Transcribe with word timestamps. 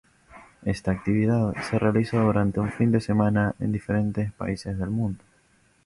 Esta 0.65 0.89
actividad 0.89 1.53
se 1.69 1.77
realiza 1.77 2.19
durante 2.21 2.59
un 2.59 2.71
fin 2.71 2.91
de 2.91 2.99
semana 3.01 3.53
en 3.59 3.71
diferentes 3.71 4.31
países 4.31 4.75
del 4.79 4.89
mundo. 4.89 5.23